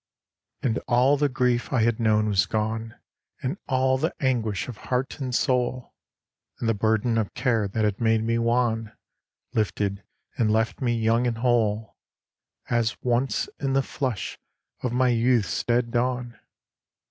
[0.63, 2.95] And all the grief I had known was gone,
[3.43, 5.93] And all the anguish of heart and soul;
[6.59, 8.93] And the burden of care that had made me wan
[9.53, 10.03] Lifted
[10.39, 11.97] and left me young and whole
[12.67, 14.39] As once in the flush
[14.81, 16.39] of my youth's dead dawn.